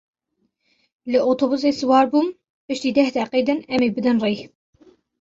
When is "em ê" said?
3.73-3.89